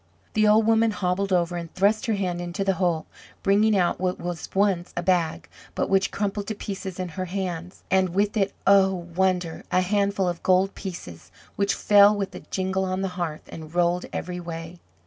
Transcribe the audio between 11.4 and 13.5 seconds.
which fell with a jingle on the hearth,